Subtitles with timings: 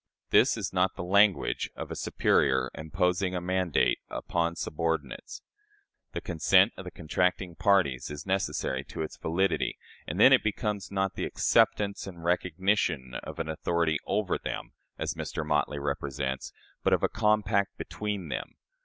[0.31, 5.43] This is not the "language" of a superior imposing a mandate upon subordinates.
[6.13, 9.77] The consent of the contracting parties is necessary to its validity,
[10.07, 15.13] and then it becomes not the acceptance and recognition of an authority "over" them as
[15.13, 15.45] Mr.
[15.45, 18.55] Motley represents but of a compact between them.